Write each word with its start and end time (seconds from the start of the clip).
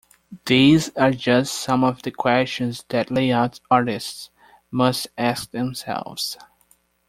These 0.47 0.89
are 0.97 1.11
just 1.11 1.53
some 1.53 1.83
of 1.83 2.01
the 2.01 2.09
questions 2.09 2.85
that 2.89 3.11
layout 3.11 3.59
artists 3.69 4.31
must 4.71 5.05
ask 5.15 5.51
themselves. 5.51 6.37